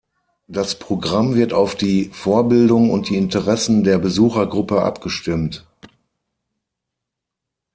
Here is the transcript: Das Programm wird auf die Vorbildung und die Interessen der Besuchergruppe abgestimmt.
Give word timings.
Das 0.47 0.79
Programm 0.79 1.35
wird 1.35 1.53
auf 1.53 1.75
die 1.75 2.05
Vorbildung 2.05 2.89
und 2.89 3.09
die 3.09 3.17
Interessen 3.17 3.83
der 3.83 3.99
Besuchergruppe 3.99 4.81
abgestimmt. 4.81 5.67